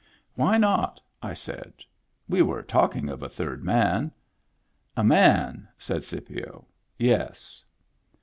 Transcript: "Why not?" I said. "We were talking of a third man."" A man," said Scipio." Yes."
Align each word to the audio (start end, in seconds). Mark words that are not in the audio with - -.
"Why 0.33 0.57
not?" 0.57 0.99
I 1.21 1.35
said. 1.35 1.73
"We 2.27 2.41
were 2.41 2.63
talking 2.63 3.07
of 3.07 3.21
a 3.21 3.29
third 3.29 3.63
man."" 3.63 4.11
A 4.97 5.03
man," 5.03 5.67
said 5.77 6.03
Scipio." 6.03 6.65
Yes." 6.97 7.63